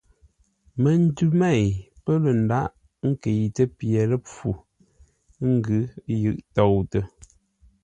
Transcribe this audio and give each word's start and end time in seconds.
Məndʉ 0.81 1.25
mêi 1.39 1.63
pə̂ 2.03 2.13
lə̂ 2.23 2.33
ndághʼ 2.45 2.73
ńkəitə́ 3.09 3.67
pye 3.77 4.01
ləpfû, 4.11 4.49
ə́ 5.41 5.45
ngʉ́ 5.57 5.81
yʉʼ 6.21 6.39
toutə. 6.55 6.99